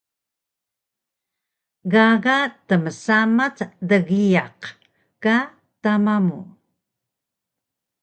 [1.91, 3.57] Gaga tmsamac
[3.89, 4.59] dgiyaq
[5.23, 5.37] ka
[5.81, 6.39] tama mu